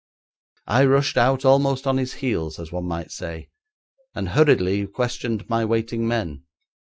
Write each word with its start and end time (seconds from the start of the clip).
I 0.65 0.83
rushed 0.85 1.15
out 1.15 1.45
almost 1.45 1.85
on 1.85 1.97
his 1.99 2.13
heels, 2.15 2.57
as 2.57 2.71
one 2.71 2.85
might 2.85 3.11
say, 3.11 3.51
and 4.15 4.29
hurriedly 4.29 4.87
questioned 4.87 5.47
my 5.47 5.63
waiting 5.63 6.07
men. 6.07 6.41